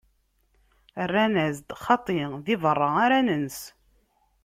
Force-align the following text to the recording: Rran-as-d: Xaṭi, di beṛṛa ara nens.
Rran-as-d: 1.09 1.69
Xaṭi, 1.83 2.19
di 2.45 2.55
beṛṛa 2.61 2.89
ara 3.05 3.19
nens. 3.27 3.59